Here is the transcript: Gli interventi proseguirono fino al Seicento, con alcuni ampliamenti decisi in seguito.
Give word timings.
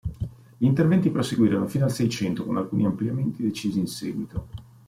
Gli 0.57 0.65
interventi 0.65 1.11
proseguirono 1.11 1.67
fino 1.67 1.85
al 1.85 1.91
Seicento, 1.91 2.43
con 2.43 2.57
alcuni 2.57 2.85
ampliamenti 2.87 3.43
decisi 3.43 3.77
in 3.77 3.85
seguito. 3.85 4.47